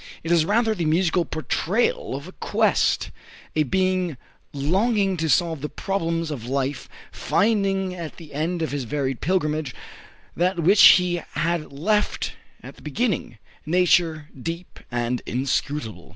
[0.23, 3.11] It is rather the musical portrayal of a quest
[3.55, 4.17] a being
[4.51, 9.75] longing to solve the problems of life, finding at the end of his varied pilgrimage
[10.35, 12.33] that which he had left
[12.63, 16.09] at the beginning, Nature deep and inscrutable.